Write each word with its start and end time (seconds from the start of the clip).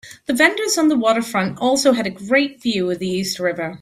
The 0.25 0.33
vendors 0.33 0.79
on 0.79 0.87
the 0.87 0.95
waterfront 0.97 1.59
also 1.59 1.91
have 1.91 2.07
a 2.07 2.09
great 2.09 2.59
view 2.59 2.89
of 2.89 2.97
the 2.97 3.07
East 3.07 3.37
River. 3.39 3.69